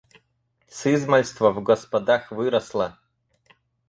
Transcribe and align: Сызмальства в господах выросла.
Сызмальства 0.67 1.51
в 1.51 1.61
господах 1.61 2.31
выросла. 2.31 2.97